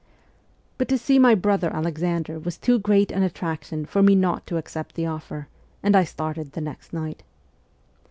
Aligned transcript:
But 0.79 0.87
to 0.87 0.97
see 0.97 1.19
my 1.19 1.35
brother 1.35 1.71
Alexander 1.71 2.39
was 2.39 2.57
too 2.57 2.79
great 2.79 3.11
an 3.11 3.21
attraction 3.21 3.85
for 3.85 4.01
me 4.01 4.15
not 4.15 4.47
to 4.47 4.57
accept 4.57 4.95
the 4.95 5.05
offer, 5.05 5.47
and 5.83 5.95
I 5.95 6.05
started 6.05 6.53
the 6.53 6.61
next 6.61 6.91
night. 6.91 7.21